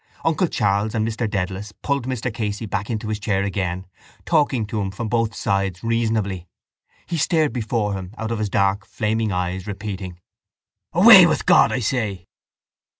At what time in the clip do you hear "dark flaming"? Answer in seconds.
8.49-9.31